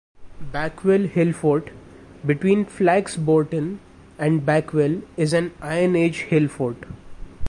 [0.51, 1.69] Backwell Hillfort
[2.25, 3.77] between Flax Bourton
[4.17, 6.77] and Backwell is an iron age hill fort.